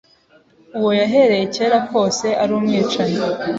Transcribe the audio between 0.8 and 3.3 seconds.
yahereye kera kose ari umwicanyi,